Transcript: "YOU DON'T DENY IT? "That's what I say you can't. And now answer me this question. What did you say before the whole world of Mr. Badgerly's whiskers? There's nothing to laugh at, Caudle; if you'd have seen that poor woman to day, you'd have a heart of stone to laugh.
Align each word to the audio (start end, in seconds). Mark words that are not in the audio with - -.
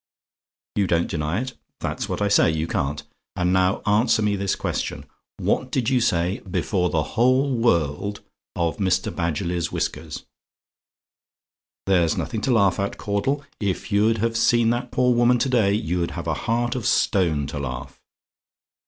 "YOU 0.73 0.87
DON'T 0.87 1.11
DENY 1.11 1.43
IT? 1.43 1.53
"That's 1.79 2.09
what 2.09 2.23
I 2.23 2.27
say 2.27 2.49
you 2.49 2.65
can't. 2.65 3.03
And 3.35 3.53
now 3.53 3.81
answer 3.85 4.23
me 4.23 4.35
this 4.35 4.55
question. 4.55 5.05
What 5.37 5.69
did 5.71 5.91
you 5.91 6.01
say 6.01 6.39
before 6.39 6.89
the 6.89 7.03
whole 7.03 7.53
world 7.55 8.21
of 8.55 8.77
Mr. 8.77 9.15
Badgerly's 9.15 9.71
whiskers? 9.71 10.23
There's 11.85 12.17
nothing 12.17 12.41
to 12.41 12.51
laugh 12.51 12.79
at, 12.79 12.97
Caudle; 12.97 13.43
if 13.59 13.91
you'd 13.91 14.17
have 14.17 14.35
seen 14.37 14.71
that 14.71 14.89
poor 14.89 15.13
woman 15.13 15.37
to 15.37 15.49
day, 15.49 15.71
you'd 15.71 16.09
have 16.17 16.25
a 16.25 16.33
heart 16.33 16.73
of 16.73 16.87
stone 16.87 17.45
to 17.45 17.59
laugh. 17.59 18.01